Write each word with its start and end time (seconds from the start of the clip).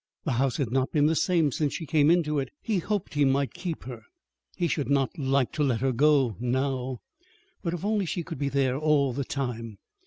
The 0.23 0.31
house 0.31 0.57
had 0.57 0.71
not 0.71 0.91
been 0.91 1.05
the 1.05 1.13
same 1.15 1.51
since 1.51 1.73
she 1.75 1.85
came 1.85 2.09
into 2.09 2.39
it. 2.39 2.49
He 2.63 2.79
hoped 2.79 3.13
he 3.13 3.23
might 3.23 3.53
keep 3.53 3.83
her. 3.83 4.01
He 4.55 4.67
should 4.67 4.89
not 4.89 5.15
like 5.19 5.51
to 5.51 5.63
let 5.63 5.81
her 5.81 5.91
go 5.91 6.35
now. 6.39 7.01
But 7.61 7.75
if 7.75 7.85
only 7.85 8.07
she 8.07 8.23
could 8.23 8.39
be 8.39 8.49
there 8.49 8.79
all 8.79 9.13
the 9.13 9.23
time! 9.23 9.77